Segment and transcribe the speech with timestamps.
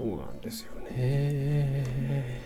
[0.00, 2.39] そうなんですよね。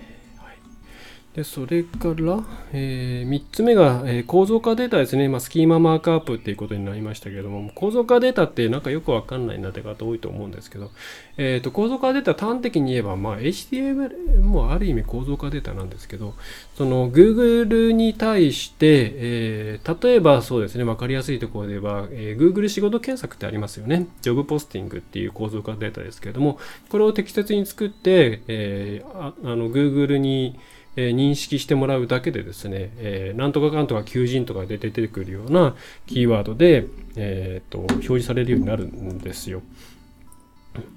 [1.35, 7.71] でそれから、えー3つ目が、えー構造化データですね、まあ、スキーママークアップっていうことになりましたけれども。
[7.75, 10.93] 構造化データってなんかよくわかんないなって方多いと思うんですけど、
[11.37, 16.35] えー、と構造化データ端的に言えば、まあ、HTML もある意味構造化データなんですけど
[16.77, 20.85] その Google に対して、えー例えばそうですね。
[20.85, 24.07] 分かりやすいところで言えば、えー Google 仕事検索ってありますよね。
[24.23, 26.59] ジョブポスティングっていう構造化データですけれども
[26.91, 30.59] これを適切に作って、えーああの Google に
[30.97, 35.75] えー認識してもらうだけでですね、えーなんとかかんとか求人とかで出てくるような
[36.07, 36.87] キーワードで、
[37.17, 39.63] えーと表示されるようになるんですよ。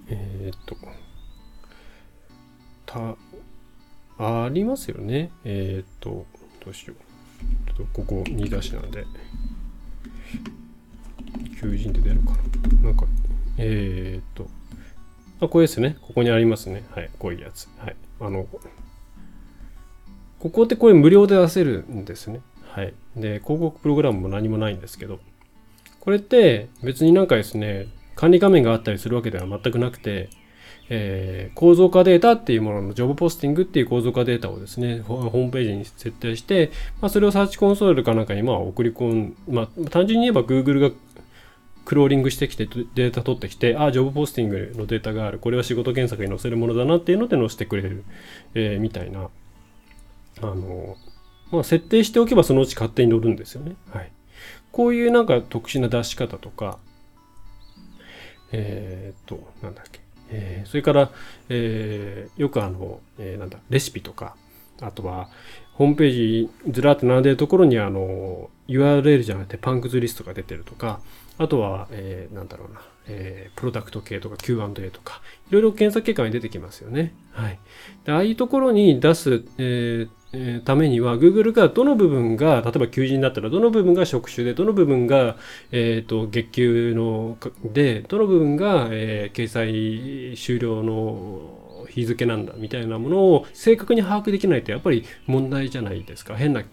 [0.10, 0.76] えっ、と、
[2.86, 3.16] た、
[4.18, 5.32] ありますよね。
[5.44, 6.26] えっ、と、
[6.64, 7.74] どうしよう。
[7.74, 9.06] ちょっとここ2出しなんで、
[11.62, 12.32] 求人って出るか
[12.82, 12.84] な。
[12.86, 13.06] なんか、
[13.58, 14.48] えっ、と、
[15.42, 15.98] あ、これですね。
[16.02, 16.84] ここにありますね。
[16.92, 17.10] はい。
[17.20, 17.70] こういうやつ。
[17.78, 17.96] はい。
[18.22, 18.48] あの、
[20.40, 22.42] ここってこれ無料で出せるんですね。
[22.70, 22.94] はい。
[23.16, 25.20] で、広告プログラムも何もないんですけど、
[26.00, 30.30] これって別になんかですね、管理画面があったりするわけでは全くなくて、
[30.90, 36.72] えー構造化データっていうもののジョブポスティングっていう構造化データをですね、ホホームページに設定して、
[37.02, 40.92] まあ、それをサーチコンソールかなんかにまあ送り込ん、まあ、単純に言えば Google が
[41.84, 45.40] クローリングしてきてデータ取ってきて、あ、ジョブポスティングのデータがある。
[45.40, 48.04] これは仕事検索に載せるものだなっていうので載せてくれる、
[48.54, 49.30] えーみたいな。
[50.42, 50.96] あの、
[51.52, 53.76] まあ、設定しておけばそのうち勝手に乗るんですよね。
[53.92, 54.12] はい。
[54.72, 56.78] こういうなんか特殊な出し方とか、
[58.52, 60.00] えーっと、なんだっけ。
[60.30, 61.10] えーそれから、
[61.50, 64.36] えーよくあの、えーなんだ、レシピとか、
[64.82, 65.30] あとは、
[65.74, 71.00] ホームページずらっと並んでるところにあの URL じゃなくてパンクズリストが出てるとか、
[71.38, 77.14] あとは、えーなんだろうな、えープロダクト系とか Q&A とか、いろいろ検索結果に出てきますよね。
[77.32, 77.60] はい。
[78.06, 85.38] でああいうところに出す、えーえーためには Google がどの部分が例えば求人だったらどの部分が職種でどの部分が、
[85.72, 96.64] えー、と月給のでどの部分が、えー掲載終了の日付なんだみたいなものを正確に把握できないとやっぱり問題じゃないですか変な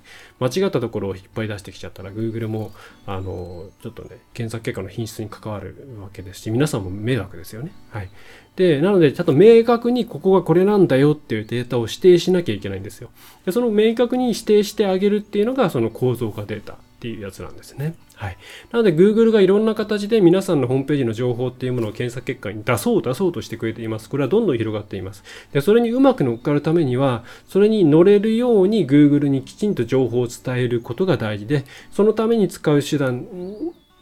[0.40, 2.72] 間違ったところをいっぱい出してきちゃったら Google も
[3.06, 7.72] あのちょっとね検索結果の品質に関わるわけですし皆さんも迷惑ですよね。
[7.90, 8.10] はい、
[8.56, 13.10] でなのでちゃんと明確にここがこれなんだよっていうデータを指定しなきゃいけないんですよ。
[13.44, 17.96] でその明確に指定してあげるっていうのがその構造化データっていうやつなんですね。
[18.14, 18.38] はい。
[18.72, 24.08] なので Google がいろんな形で皆さんのホームページの情報っていうものを検索結果に出そう出そうとしてくれています。
[24.08, 25.22] これはどんどん広がっています。
[25.52, 33.26] で、それにうまく乗っかるためには、それに乗れるように Google にきちんと情報を伝えることが大事で、そのために使う手段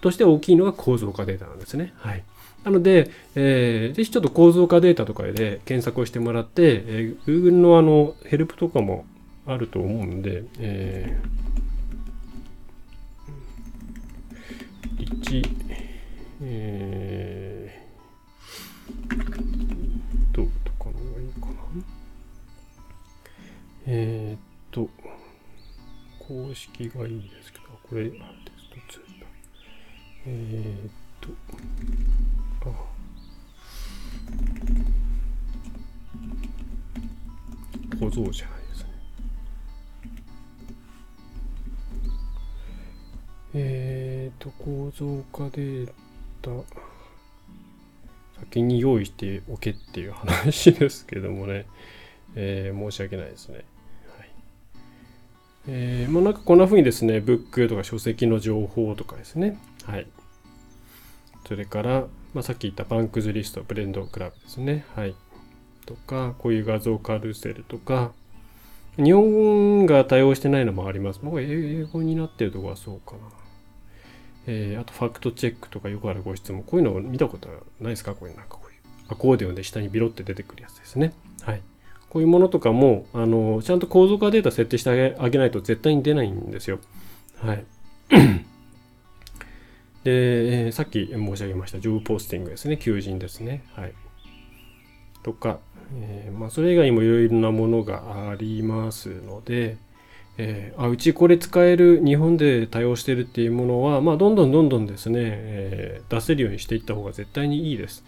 [0.00, 1.92] として大きいのが構造化データなんですね。
[1.96, 2.22] はい。
[2.62, 9.04] なので、えーぜひちょっと構造化データとかで検索をしてもらって、えー Google のあのヘルプとかも
[9.48, 11.41] あると思うんで、えー
[14.98, 15.42] 1、
[16.42, 21.54] えー、どうとかのがいいかな。
[23.86, 24.88] えー、っと、
[26.18, 28.52] 公式がいいんですけど、これ、あテ
[28.90, 29.26] スト2だ。
[30.26, 31.28] え、っと、
[32.68, 32.72] あ、
[37.98, 38.90] 小僧じゃないですね。
[43.54, 43.81] えー
[44.42, 45.92] と、構造化デー
[46.42, 46.50] タ、
[48.40, 51.66] 先に用意しておけっていう話ですけどもね、
[52.34, 53.64] えー申し訳ないですね。
[54.18, 54.30] はい。
[55.68, 60.08] えーまあなんかこんな風にですね、ブックとか書籍の情報とかですね、はい。
[61.46, 65.14] それから、まあ、さっき言ったバンクズリスト、ブレンドクラブですね、はい。
[65.86, 68.12] とか、こういう画像カルセルとか、
[68.96, 71.20] 日本が対応してないのもあります。
[71.22, 73.41] 僕は英語になってるとこはそうかな。
[74.46, 76.62] えーあとファクトチェックとかよくあるご質問。
[76.62, 77.48] こういうのを見たこと
[77.80, 78.14] ないですか？
[78.14, 78.72] こういうなんかこういう。
[79.08, 81.12] アコーディオンで下にビロって出てくるやつですね。
[81.42, 81.60] はい。
[82.08, 86.78] こういうものとかも、あの、ちゃんと構造化データ設定してあげあげないと絶対に出ないんですよ。
[87.36, 87.64] はい。
[90.04, 92.78] で、えーさっき申し上げました、ジョブポスティングですね。
[92.78, 93.64] 求人ですね。
[93.74, 93.92] はい。
[95.22, 95.58] とか、
[95.94, 99.76] えーまあ、それ以外にもいろいろなものがありますので、
[100.38, 108.04] えーあうちこれ使える日本で対応してるっていうものは、まあ、どんどんどんどんですね、えー出せるようにしていった方が絶対にいいです。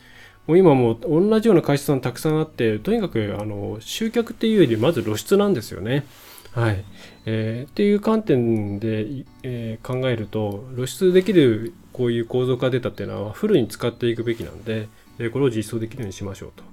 [0.46, 6.04] もう今もう同じような会社さんたくさんあって、とにかくあの集客っていうよりまず露出なんですよね。
[6.52, 6.84] はい。
[7.24, 9.06] えーっていう観点で、
[9.42, 14.88] えー考えると、露出できるこういう構造化データっていうのはフルに使っていくべきなんで、
[15.18, 16.64] えこれを実装できるようにしましょうと。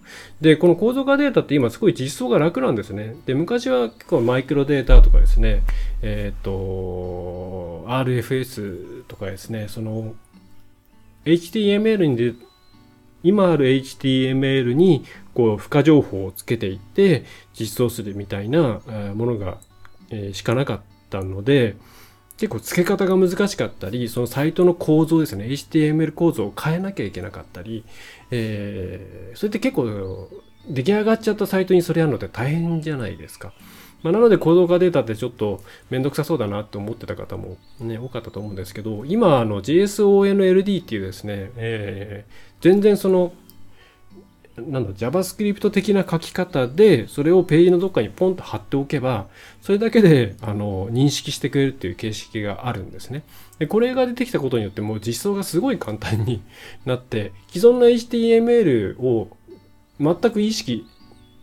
[0.41, 3.15] で、この構造化データって今すごい実装が楽なんですね。
[3.25, 5.61] で、昔は結構マイクロデータとかですね、
[6.01, 10.15] えっ、と、RFS とかですね、その、
[11.25, 12.33] HTML にで、
[13.23, 15.05] 今ある HTML に
[15.35, 18.81] こう付加情報をつけていって実装するみたいな
[19.13, 19.59] ものが、
[20.09, 21.75] えしかなかったので、
[22.41, 27.85] 結構付け方が難しかったり、そのサイトの構造ですね、HTML 構造を変えなきゃいけなかったり、
[28.31, 30.27] えー、それって結構
[30.67, 33.53] 出来上がっちゃったサイトにそれやるのって大変じゃないですか。
[34.01, 35.61] まあ、なので構造化データってちょっと
[35.91, 43.33] めんどくさそうだなって思ってた方もね、多かったと思うんですけど、今あの JSONLD っていうですね、えー、全然その
[44.57, 49.27] なんだ、JavaScript 的な書き方で、それをページのどっかにポンと貼っておけば、
[49.61, 53.23] それだけで、あの、認識してくれるっていう形式があるんですね。
[53.59, 56.41] で、これが出てきたことによって、もう実装がすごい簡単に
[56.85, 59.29] なって、既存の HTML を
[59.99, 60.85] 全く意識、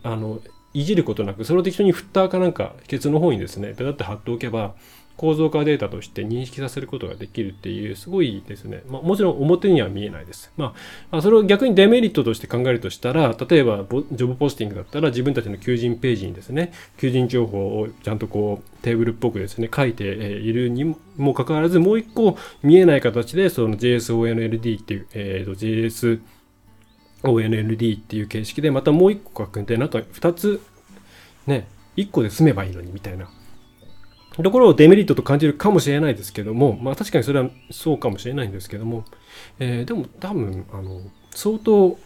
[0.03, 0.39] あの、
[0.73, 4.75] いじることなく、それを適当にフッターかなんか、ケツの方にですね、ペタって貼っておけば、
[5.19, 8.83] 構造化データとして認識させることができるっていう、すごいですね。
[8.87, 10.49] まあ、もちろん表には見えないです。
[10.55, 10.73] ま
[11.11, 26.21] あ、それを逆にデメリットとして考えるとしたら、例えば、ジョブポスティングだったら自分たちの求人ページにですね、求人情報をちゃんとこう、テーブルっぽくですね、書いているにもかかわらず、もう一個見えない形で、その JSONLD っていう、えっ、ー、と、JS
[27.23, 30.61] ONLD っていう形式でまたもう一個書くんでなんか二つ
[31.47, 31.67] ね
[31.97, 33.29] 一個で済めばいいのにみたいな
[34.43, 39.05] ところをデメリットと感じるかもしれないですけども、まあ確かにそれはそうかもしれないんですけども、
[39.59, 41.01] えー、でも多分、あの、
[41.31, 41.97] 相当、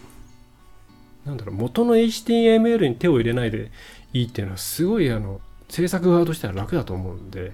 [1.26, 3.72] なんだろう、元の HTML に手を入れないで
[4.14, 7.54] いいっていうのはすごい、あの、制作側としては楽だと思うんで、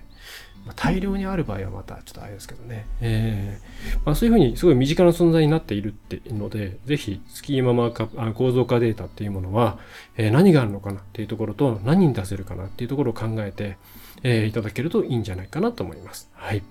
[0.66, 2.86] まあ、大量にある場合はまたちょっとあれですけどね。
[3.02, 9.80] えーまあ、そういうふうにすごい身近な存在になっているっていうので、ぜひスキーママーカ構造化データっていうものは、
[10.18, 13.78] えー、何があるのかなっていうところと何に出せるかなっていうところを考えて、
[14.24, 16.30] えー、いただけるといいんじゃないかなと思います。
[16.34, 16.64] はい。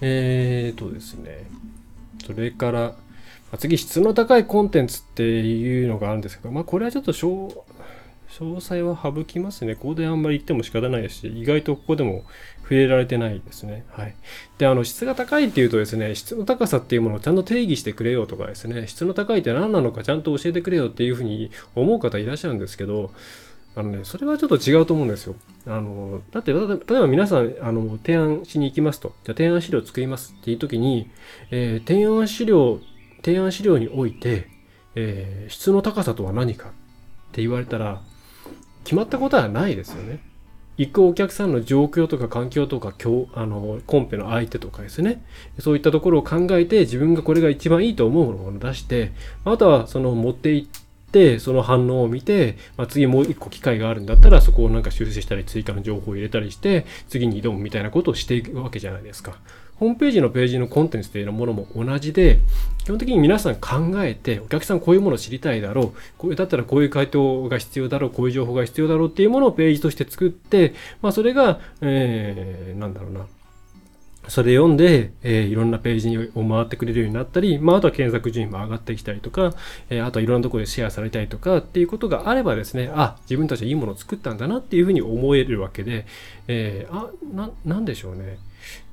[0.00, 1.46] えーとですね。
[2.26, 2.94] それから、
[3.58, 7.64] 次、質の高いコンテンツっていうのがあるんですけど、まあ、これはちょっと小
[8.38, 9.74] 詳細は省きますね。
[9.74, 12.24] ここであんまり言っても仕方ないですし、意外とここでも
[12.62, 13.84] 触れられてないですね。
[13.90, 14.14] はい。
[14.58, 23.12] で、あの、質が高いっていうとですね、質の高さっていうものをちゃんと定義してくれよとかですね、質の高いって何なのかちゃんと教えてくれよっていうふうに思う方いらっしゃるんですけど、
[23.74, 25.34] あのね、それはちょっと違うと思うんですよ。
[25.66, 26.66] あの、だって、例え
[27.00, 29.14] ば皆さん、あの、提案しに行きますと。
[29.24, 31.10] じゃ提案資料作りますっていう時に、
[31.50, 32.80] えー、提案資料、
[33.24, 34.48] 提案資料において、
[34.94, 36.72] えー、質の高さとは何かっ
[37.32, 38.02] て言われたら、
[38.84, 40.20] 決まったことはないですよね。
[40.78, 45.22] 行くお客さんの状況とか環境とか、今日、あの、コンペの相手とかですね。
[45.58, 49.12] そういったところを考えて、自分がこれが一番いいと思うものを出して、
[49.44, 59.36] あとはその持っていって、ってその反応を見て、まあ、次もう一個機会があるんだったらそこをなんか修正したり追加の情報を入れたりして次に挑むみたいなことをしていくわけじゃないですか。
[59.76, 62.40] ホームページのページのコンテンツというものも同じで、
[62.84, 73.26] 基本的に皆さん考えて、お客さんこういうものを知りたいだろう、こだったらこういう回答が必要だろう、こういう情報が必要だろうっていうものをページとして作って、まあそれが、えー、なんだろうな、
[74.28, 79.52] それ読んで、えー、いろんなページを回ってくれるようになったり、まあ、あとは検索順位も上がってきたりとか、
[79.90, 86.06] えー、あとはいろんなところでシェアされたりとかっていうことがあればですね、あ、自分たちはいいものを作ったんだなっていうふうに思えるわけで、
[86.46, 88.38] えー、あ、な、なんでしょうね。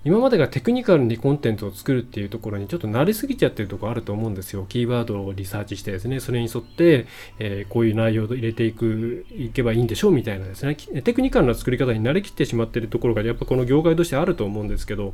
[0.05, 4.65] 今までがテクニカルにコンテンツを作るっていうところにちょっと慣れすぎちゃってるとこあると思うんですよ。
[4.69, 7.05] キーワードをリサーチしてですね、それに沿って、
[7.37, 15.13] えー、こういう内容を入れていく、いけばいいんでしょうみたいなですね、テクニカルな作り方に慣れきってしまってるところがやっぱこの業界としてあると思うんですけど、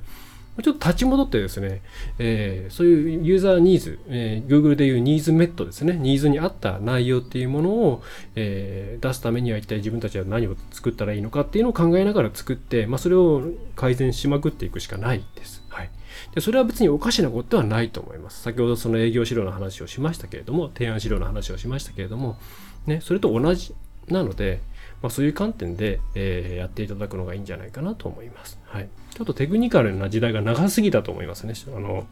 [0.63, 1.81] ちょっと立ち戻ってですね、
[2.17, 8.03] えー、そういうユーザーニーズ、えー、Google でいうニーズメットですね、ニーズに合った内容っていうものを、
[8.35, 13.43] えー、出すためには一体自分たちは何を作ったらいいのかっていうのを考えながら作って、まあ、それを
[13.75, 15.61] 改善しまくっていくしかないです。
[15.67, 15.89] はい。
[16.33, 18.41] で、それは別におかしなことではないと思います。
[18.41, 22.37] 先ほどその営業資料の話をしましたけれども、提案資料の話をしましたけれども、
[22.85, 23.75] ね、それと同じ
[24.07, 24.61] なので、
[25.05, 28.57] まあ、そういう観点で、えー、やっていただくのがいいんじゃないかなと思います。
[28.65, 28.89] はい。
[29.13, 31.53] ちょっとテクニカルな時代が長すぎたと思いますね。
[31.67, 32.07] あの、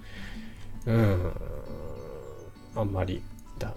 [0.86, 1.32] うん、
[2.76, 3.24] あんまり
[3.58, 3.74] だ。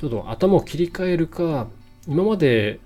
[0.00, 1.66] ちょっと頭を切り替えるか、
[2.06, 2.78] 今まで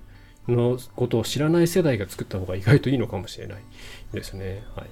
[0.49, 3.59] のことを知らない世代が作った方が意外といいのかもしれない
[4.15, 4.65] ですね。
[4.75, 4.91] はい。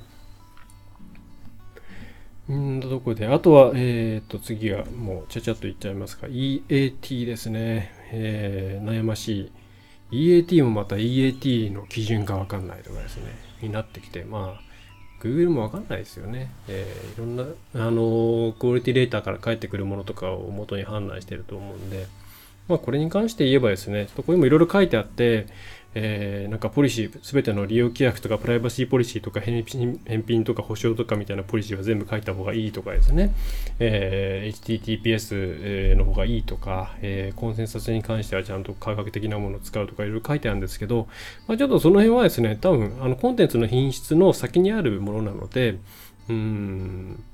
[2.51, 6.27] うんどこで、あとは、えっ、ー、と、次はもうちゃちゃっと言っちゃいますか。
[6.27, 7.95] EAT ですね。
[8.13, 9.53] えー、悩ましい。
[10.11, 13.51] EAT もまた EAT の基準がわかんないとかですね。
[13.63, 14.71] になってきて、まあ、
[15.23, 16.51] Google もわかんないですよね。
[16.69, 22.07] えー、いろんな、あのクオリティデータから返ってくるものとかを元に判断してると思うんで、
[22.69, 25.47] まあ、これに関して言えばですね、ちょっとここにもいろいろ書いてあって、
[25.95, 33.35] えー、なんかポリシー、すべての利用規約とかプライバシーポリシーとか返品とか保証とかみたいなポリシーは全部書いた方がいいとかですね、
[33.81, 41.09] えー、HTTPS の方がいいとか、えー、コンセンサスに関してはちゃんと科学的なものを使うとかいろいろ書いてあるんですけど、
[41.49, 45.79] まあ、ちょっとその辺はですね、多分あのコンテンツの品質の先にあるものなので、
[46.29, 47.25] うーん、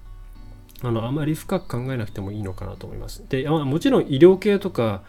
[0.83, 3.25] あの、あまり深く考えなくてもいいのかなと思います。
[3.29, 5.03] で、もちろん医療系とか、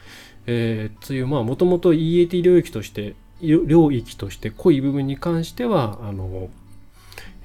[0.45, 6.49] えー、という、まあ、もともと EAT 領域として領域として濃い部分に関してはあの、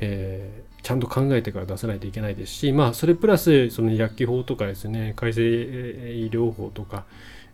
[0.01, 7.05] えー、ちゃんと考えてから出さないといけないですしまあそれプラスその薬機法とかですね改正医療法とか、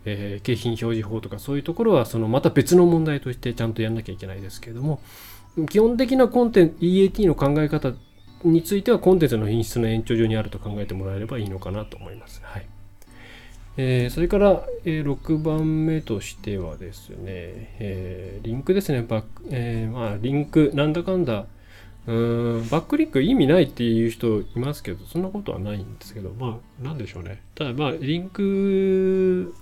[0.05, 5.01] えー、景品表示法とかそういうところはそのまた別の問題としてちゃんとやんなきゃいけないですけれども
[5.69, 7.93] 基本的なコンテンツ EAT の考え方
[8.45, 12.41] についてはコンテンツの品質の延長上にあると考えてもらえればいいのかなと思います。
[12.45, 12.68] はい
[13.81, 17.17] えー、それから、えー、6番目としてはですね、
[17.79, 21.47] えー、リンクですね、バック、えまあ、リンク、なんだかんだ、
[22.09, 27.41] うーん、バックリンク意味ないっていう人いますけど、そんなことはないんですけど、まあ、なんでしょうね。
[27.55, 29.55] ただ、まあ、リンク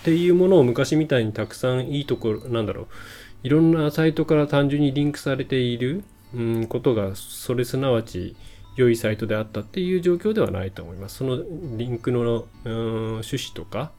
[0.00, 2.86] っていうものを昔みたいにたくさんいいところ、なんだろう、
[3.44, 6.02] いろんなサイトから単純にリンクされている、
[6.34, 8.34] うん、ことが、それすなわち、
[8.78, 11.16] 良いサイトであったっていう状況ではないと思います。
[11.16, 11.42] その
[11.76, 13.90] リンクの趣旨とか、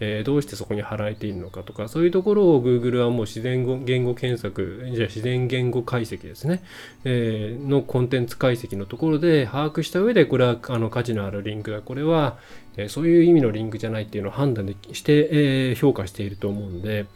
[0.00, 6.64] えー、どうしてそこに貼られているのかとか、そういうところを Google はもう自然言語検索、じゃあ自然言語解析ですね、
[7.04, 12.38] えー、のコンテンツ解析のところで把握した上で、これはあの価値のあるリンクだ、これは、
[12.78, 17.06] えー、そういう意味のリンクじゃないっていうのを判断でして、え、評価していると思うんで、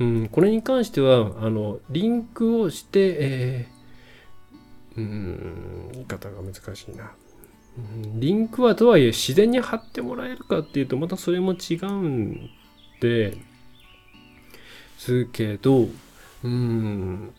[0.00, 3.68] うん、これに関しては、あの、リンクをして、え
[5.92, 7.12] 言い方が難しいな。
[8.16, 12.50] リンクはとはいえ自然に貼ってもらえるかっていうとまたそれも違うん。
[13.00, 13.38] で
[14.98, 15.88] すけど、
[16.42, 17.32] うん、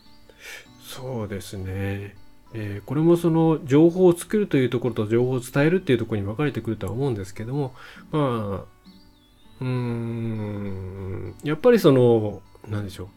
[0.82, 2.16] そうですね。
[2.52, 7.14] えー、これもその情報を作るというところと情報を伝えるっていうところに分かれてくるとは思うん。
[7.14, 7.74] ですけども、
[8.10, 8.90] まあ、
[9.60, 12.84] うん、やっぱりその、なん。
[12.84, 13.08] でしょう。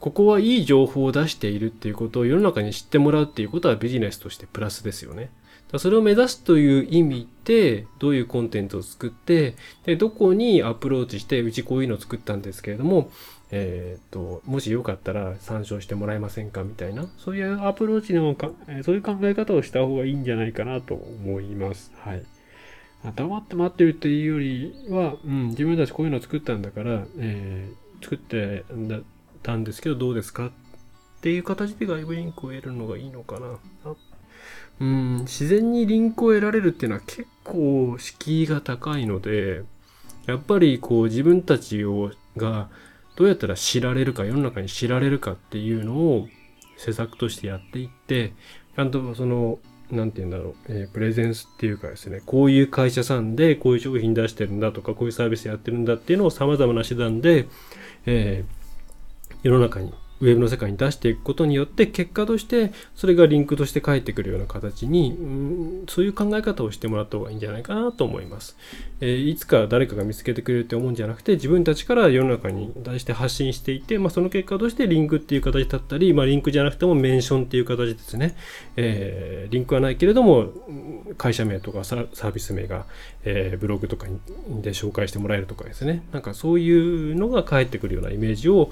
[0.00, 5.30] ここはいい情報を出しているっていうことを世の中に知ってもらうっていうことはビジネスとしてプラスですよね。
[5.76, 13.10] それを目指すという意味で、どういうコンテンツを作って、で、どこにアプローチして、うちこういうのを作ったんですけれども、
[13.50, 18.50] えっ、と、もしよかったら参照してもらえませんかみたいな、そういうアプローチのか、
[18.82, 21.92] そういう考え方をした方がいいんじゃないかなと思います。
[21.98, 22.22] はい。
[23.14, 29.00] 黙って待ってるっていうよりは、うん、自分たちこういうのを作ったんだから、えー、作ってんだ、
[29.42, 30.46] たんですけどどうですか？
[30.46, 30.50] っ
[31.20, 33.58] ていう形で外部リンクを得るのがいいのかな。
[34.80, 39.62] うん、自然にリンクを得られるっていうのは結構敷居が高いので、
[40.26, 42.68] やっぱりこう自分たちをが
[43.16, 46.28] どうやったら知られるか、世の中に知られるかっていうのを
[46.76, 48.32] 施策としてやっていって、
[48.76, 49.58] ちゃんとその、
[49.90, 57.48] なんて言うんだろう、えー、プレゼンスっていうかですね、こういう会社さんでこういう商品出してるんだとか、こういうサービスやってるんだっていうのを様々な手段で、
[58.06, 58.57] えー
[59.42, 68.56] 世の中にウェブの世界に出していくことによって結果としてそれがリンクとして返ってくるような形に、うん、そういう考え方をしてもらった方がいいんじゃないかなと思います、
[69.00, 78.36] えー、いつか誰かが見つけてくれるって思うんじゃなくて自分たちから世の中に対して発信していて、まあ、その結果としてリンクっていう形だったり、まあ、リンクじゃなくてもメンションっていう形ですね、
[78.76, 80.48] えー、リンクはないけれども
[81.16, 82.86] 会社名とかサービス名が、
[83.24, 84.06] えー、ブログとか
[84.48, 86.02] で紹介してもらえるとかですね。
[86.12, 88.70] なんかそういうのが返ってくるようなイメージを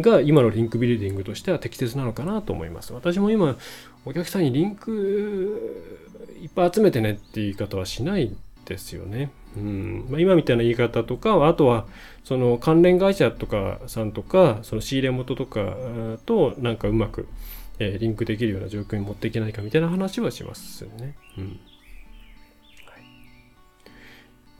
[0.00, 2.92] が今のリンクビルディングとしては適切なのかなと思います。
[2.92, 3.56] 私も今、
[4.04, 6.04] お客さんにリンク
[6.42, 8.34] いっぱい集めてねって言い方はしない
[8.64, 9.30] ですよね。
[9.56, 11.86] うんまあ、今みたいな言い方とか、あとは
[12.24, 15.76] その関連会社とかさんとか、その仕入れ元とか
[16.26, 17.28] となんかうまく、
[17.78, 21.14] えー、リンクできるような状況に持っていけないかみたいな話はしますよね。
[21.38, 21.60] うん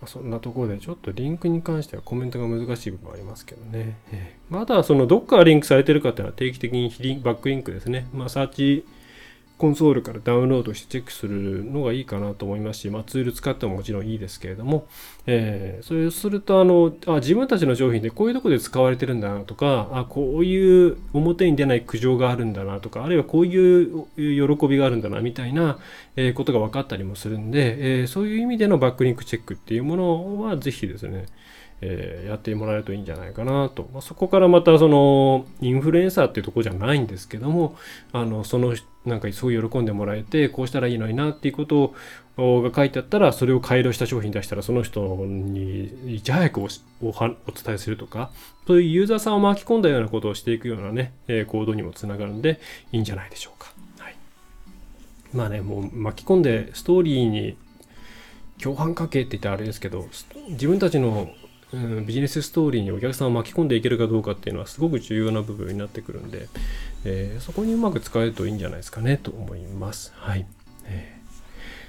[0.04, 3.96] まそんなところでちょっとリンクに関してはコメントが難しい部分ありますけどね。
[4.50, 6.90] まだそのどっからリンクされてるかっていうのは定期的に
[7.22, 8.06] バックリンクですね。
[8.12, 8.84] まあサーチ
[9.56, 14.86] コンソールからダウンロードしてチェックするのがいいかなと思いますし、まあ、ツール使ってももちろんいいですけれども、
[15.26, 25.78] えー、それするとあのあ、自分たちの商品でこういうとこで使われてるんだなとか、あこういう表に出ない苦情があるんだなとか、あるいはこういう喜びがあるんだなみたいな、
[26.16, 31.26] えことが分かったりもするんで、えー、そういう意味でのバックリンクチェックっていうものはぜひですね、
[31.80, 33.88] えー、やってもらえるといいんじゃないかなと。
[33.92, 37.76] まあ、そこからまたそのインフルエンサーっていうとこじゃないんですけども、
[38.12, 41.94] あのそのなんかすごい喜んでもらえてこうしたらいいのになっていうこと
[42.36, 46.68] をが書いてあったらそれを改良した商品出したらその人にいち早くお
[47.02, 48.30] お伝えするとか
[48.66, 52.60] そういうユーザーさんを巻き込んだようなことをしていくようなね、え、行動にもつながるんで
[52.92, 53.72] いいんじゃないでしょうか。
[53.98, 54.16] はい、
[55.32, 57.56] まあねもう巻き込んでストーリーに
[58.60, 60.08] 共犯関係って言ったらあれですけど
[60.48, 61.28] 自分たちの
[61.74, 66.48] うん、ビジネスストーリーにお客さんを巻き込んでいけるかどうかっていうのはすごく重要な部分になってくるんで、
[67.04, 70.12] えー、そこにうまく使えるといいんじゃないですかねと思います。
[70.16, 70.46] はい。
[70.86, 71.16] え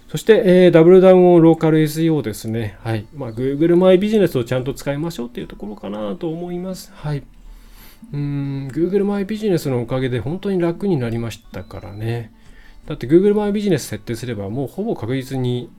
[0.08, 2.78] ー、そして、えー、ダブルダウンオンローカル SEO ですね。
[2.84, 3.06] はい。
[3.16, 6.92] まあ、Google マイビジネスをちゃんと使いましょうっていうところかなと思います。
[6.96, 7.24] はい。
[8.14, 12.34] うん、Google マイビジネスのおかげで本当に楽になりましたからね。
[12.88, 15.70] だって Google マイビジネス設定すればもうほぼ確実に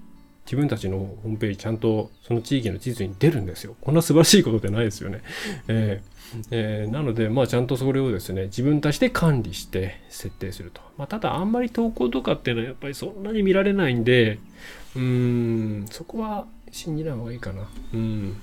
[0.46, 3.74] 自分たちのホームページちゃんとその地域の地図に出るんですよ。
[3.80, 5.20] こんな素晴らしいことってないですよね。
[5.68, 6.16] えー
[6.50, 10.80] えー、なので、まあ、ちゃんとそれをですね、自分たちで管理して設定すると。
[10.98, 14.38] まあ、ただ、あんまり投稿とかっていうのはやっぱりそんなに見られないんで、
[14.96, 17.68] うーん、そこは信じない方がいいかな。
[17.94, 18.36] うん。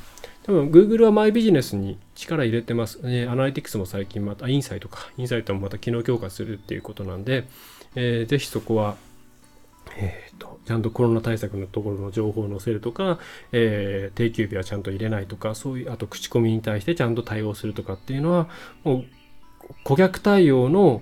[0.43, 3.00] 多分 Google はマイビジネスに力入れてます。
[3.05, 5.12] ね、アナリティクスも最近また、インサイトか。
[5.17, 7.45] インサイトもまた機能強化するっていうことなんで、
[7.95, 8.98] えー、ぜひそこは
[9.98, 13.20] えーと、ちゃんとコロナ対策のところの情報を載せるとか、
[13.52, 18.48] えー、定休日はちゃんと入れないとかそういうあと口コミに対してちゃんと対応するとかっていうのは
[18.84, 19.06] もう
[19.84, 21.02] 顧客対応の、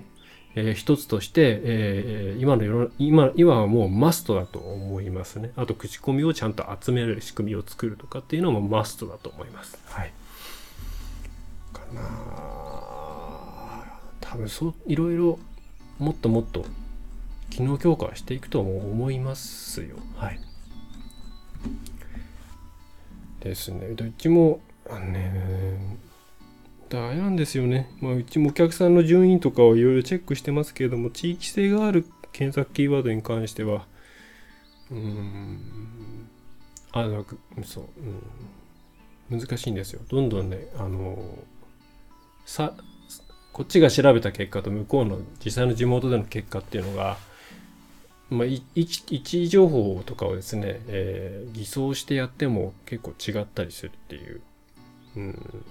[0.56, 5.52] えー、一つとして、えー、今の世の今今はもうマストだと思いますね。
[5.56, 9.80] あと口コミをちゃんと集める仕組みを作るとかっていうのもマストだと思います。
[9.86, 10.14] はい。
[11.74, 12.02] かな
[14.20, 15.40] 多分そういろいろ
[16.00, 16.66] もっともっと
[17.52, 19.98] 機能強化していくと思いますよ。
[20.16, 20.40] はい。
[23.42, 23.88] ですね。
[23.88, 25.98] うちも、あのね、
[26.90, 27.90] 大なんですよね。
[28.02, 33.86] まあ、うちもお客さんの順位とかをいろいろチェックしてますけれども、地域性がある検索キーワードに関しては、
[34.90, 35.60] うーん、
[36.92, 37.86] あ、なんか、そう、
[39.32, 40.02] うん、難しいんですよ。
[40.10, 41.18] どんどんね、あの、
[42.46, 42.76] さ、
[43.54, 47.18] こっちが調べた結果と向こうの実際の地元での結果っていうのが、
[48.32, 54.42] まあ、位置情報とかをですね、えー、偽装してやっても結構違ったりするっていう、
[55.18, 55.66] うん、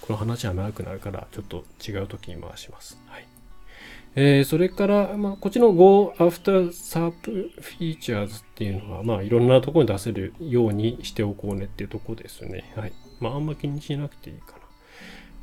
[0.00, 2.98] この話は長くなるからちょっと違う時に回します。
[3.08, 3.26] はい
[4.14, 12.72] えー、それから、まあ、こっちの Go After SAP Features っていうのは、まあ、いろんなところに出せるようにしておこうねっていうとこですね。
[12.76, 12.92] はい。
[13.20, 14.58] まあ、あんま気にしなくていいかな。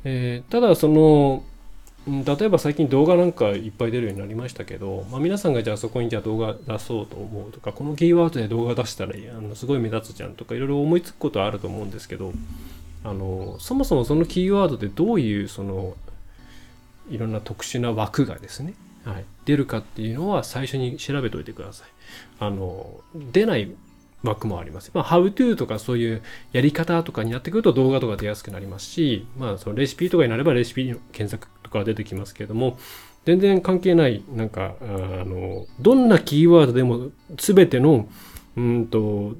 [0.04, 1.42] えー、ただ、その、
[2.06, 12.32] 例えば最近動画なんかいっぱい出るようになりましたけど、まあ、皆さんがじゃあそこにじゃあ動画出そうと思うとかこのキーワードで動画出したらあのすごい目立つじゃんとかいろいろ思いつくことはあると思うんですけど
[13.02, 15.96] あのそもそもそのキーワードでどういうその
[17.10, 21.88] いろんな特殊な枠がですね、はい、出るかっていうのは最初に調べておいてください。
[22.38, 23.72] あの出ない
[24.22, 24.90] 枠もあります。
[24.92, 32.78] まあ、how to とかそういうやり方とかになってくると動画とか出やすくなりますし、まあ、そのレシピとかになればレシピの検索とか出てきますけれども、
[33.24, 38.08] 全然関係ない、なんか、あの、どんなキーワードでも全ての、
[38.56, 39.34] うんと、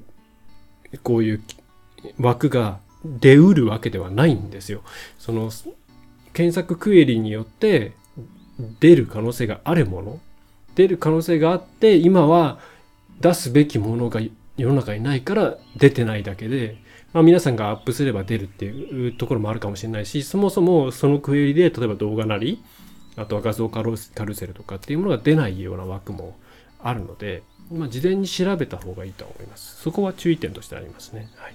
[1.05, 1.43] こういう
[2.19, 4.83] 枠が出うるわけではないんですよ。
[5.19, 5.51] その、
[6.33, 7.93] 検索クエリによって
[8.81, 10.21] 出る可能性があるもの、
[10.75, 12.59] 出る可能性があって、今は
[13.21, 14.21] 出すべきものが
[14.57, 16.77] 世の中にないから出てないだけで、
[17.17, 22.63] まあ、皆さんがアップすれば出るっていうところもあるかもしれないし、そもそもそのクエリで、例えば動画なり、
[23.17, 26.37] あとは画像カルセルとかっていうものが出ないような枠も
[26.79, 29.81] あるので、まあ、事前に調べた方がいいと思います。
[29.81, 31.31] そこは注意点としてありますね。
[31.37, 31.55] はい。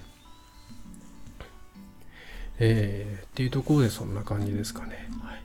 [2.58, 5.08] えー、っていうところでそんな感じですかね。
[5.22, 5.42] はい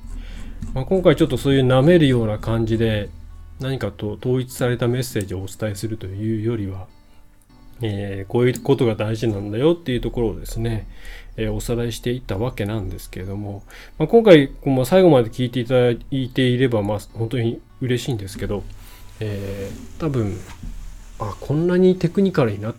[0.73, 3.12] まあ、今回ちょっとそういう舐めるような感じで
[3.60, 6.88] 何かと統一されたメッセージをお伝えするというよりは、
[7.81, 10.87] えー、こういうことが大事なんだよっていうところをですね、
[11.35, 13.63] えー、おさらいしていったわけなんですけれども、
[13.97, 18.63] まあ、今回、まあ、最後まで聞いていただいていれば、まあ、本当に嬉しいんですけど、
[19.19, 20.37] えー、多分
[21.19, 22.75] あこんなにテクニカルにな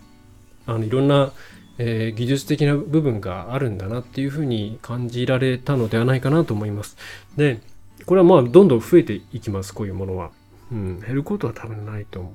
[0.65, 1.31] あのいろんな、
[1.77, 6.97] えー、技術的な部分があるんだなっていうふうに感じられたのではないかなと思います。
[7.37, 7.59] で
[8.05, 10.31] これはまあどんどん増えていきますこういうものは。
[10.71, 12.33] うん、減ることは多分ないと思う。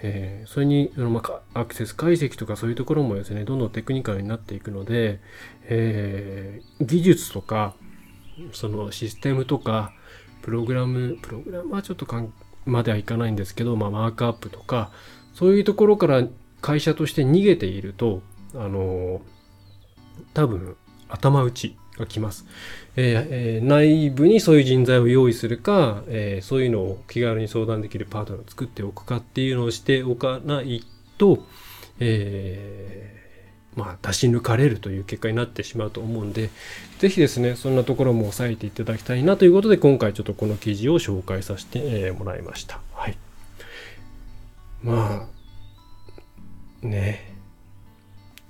[0.00, 1.22] えー、それにその、ま、
[1.54, 5.20] アクセス解析とかそういうところもですね、どんどんテクニカルになっていくので、
[5.64, 7.74] えー、技術とか、
[8.52, 9.92] そのシステムとか、
[10.42, 12.32] プログラム、プログラムはちょっとかん
[12.64, 14.90] まではいかないんですけど、まあ、マークアップとか、
[15.34, 16.24] そういうところから
[16.60, 18.22] 会社として逃げていると、
[18.54, 19.20] あの、
[20.34, 20.76] 多分、
[21.08, 22.46] 頭打ち、が来ます、
[22.96, 30.84] えーえー内部にそういう人材を用意するか、えーそういうのを気軽に相談できるパートナーを作っておくかっていうのをしておかない
[31.18, 31.44] と、
[32.00, 33.18] えー
[33.78, 36.50] まあ、出し抜かれるという結果になってしまうと思うんで、
[36.98, 42.80] ぜひですね、そんなところも押さえていただきたいなということで、今回ちょっとこの記事を紹介させてもらいました。
[42.92, 43.16] はい。
[44.82, 45.28] ま
[46.82, 47.27] あ、ね。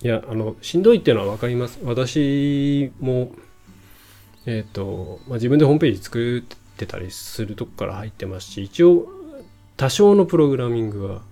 [0.02, 1.80] いや、あの、しんどいっていうのはわかります。
[1.82, 3.32] 私も、
[4.46, 9.08] えっ、と、まあ、自分でホームページ作ってたりするとこから入ってますし、一応、
[9.76, 11.22] 多少のプログラミングは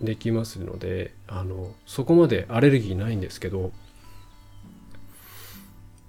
[0.00, 3.72] できますので、あの、そこまでアレルギーないんですけど、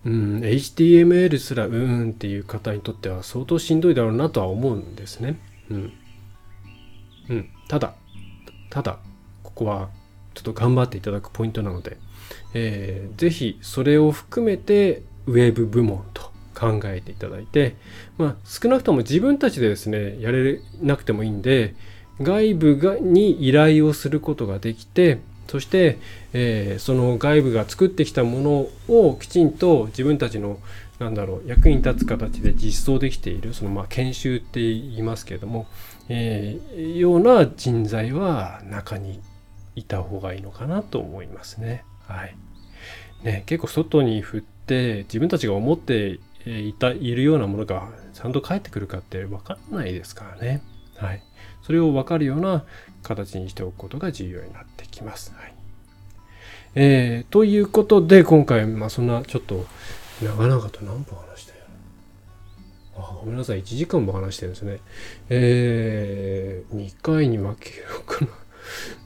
[0.05, 5.39] うん、HTML すらうーんっていう方にとっては相当しんどいだろうなとは思うんですね。
[5.69, 5.93] うん。
[7.29, 7.49] うん。
[7.67, 7.95] ただ、
[8.69, 8.99] ただ、
[9.41, 9.89] ここは
[10.35, 11.97] ちょっと頑張っていただくポイントなので、
[12.53, 17.75] えーぜひそれを含めてウェブ部門と考えていただいて、
[18.17, 21.73] まあ少なくとも自分たちでですね、やれなくてもいいんで、
[22.21, 25.99] 外部がに依頼をすることができて、そして、
[26.33, 28.41] えーその外部が作ってきたも
[28.87, 30.59] のをきちんと自分たちの
[30.99, 35.67] なんだろう役に立つ形で実装できているそのまあ研修って言いますけれども、
[36.09, 39.19] えーような人材は中に
[39.75, 41.83] いた方がいいのかなと思いますね。
[42.07, 42.35] はい。
[43.23, 50.61] ね、結構外に振って自分たちが思っていたいるようなものがちゃんと返ってくるかって分かんないですからね。
[50.97, 51.23] はい。
[51.63, 52.63] それを分かるような
[53.03, 55.33] 形にしておくことが重要になってきます。
[55.35, 55.53] はい。
[56.75, 59.65] えーということで今回、まあ、そんなちょっと
[60.21, 61.57] 長々と何分話したよ。
[62.97, 64.79] あごめんなさい1時間も話してるんですね。
[65.29, 68.31] えー、2回に分けようかな。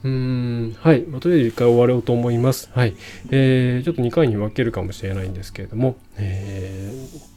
[0.04, 1.02] うーん、はい。
[1.02, 2.70] まあ、とりあえず1回終わろうと思います。
[2.72, 2.94] はい。
[3.30, 7.30] えー、ちょっと2回に分けるかもしれないんですけれども、えー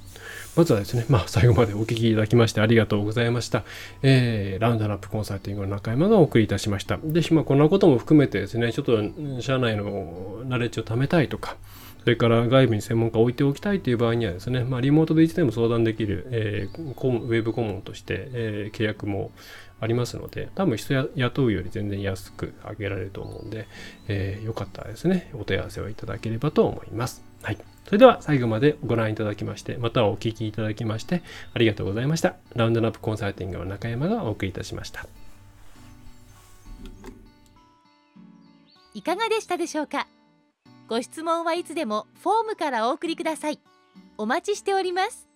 [0.56, 3.64] まずはですね、まあ、最後までお聞きいただきましてありがとうございました。
[4.04, 7.00] えー、ラウンドラップコンサルティングの中山がお送りいたしました。
[7.04, 11.58] で、まあ、こんなことも含めてですね、ちょっと社内のナレッジを貯めたいとか、
[12.04, 19.32] それから外部に専門家を置いておきたいという場合にはですね、まあ、リモートでいつでも相談できる、えーウェブ顧問として、えー契約も
[19.80, 23.68] ありますので、多分人や雇うより全然安く上げられると思うんで、
[24.08, 27.24] えーよかったらですね、お問い合わせをいただければと思います。
[27.42, 27.58] はい。
[27.86, 31.22] それでは最後までご覧いただきまして、またお聞きいただきまして、
[31.54, 32.36] ありがとうございました。
[32.56, 35.06] ラウンドナップコンサルティングの中山がお送りいたしました。
[38.94, 40.08] いかがでしたでしょうか？
[40.88, 43.60] ご質問はいつでもフォームからお送りください。
[44.17, 45.33] お待ちしております。